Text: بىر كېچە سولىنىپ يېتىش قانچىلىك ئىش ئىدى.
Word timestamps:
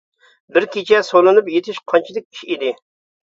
بىر 0.55 0.63
كېچە 0.75 1.01
سولىنىپ 1.09 1.51
يېتىش 1.57 1.81
قانچىلىك 1.93 2.27
ئىش 2.33 2.41
ئىدى. 2.47 2.73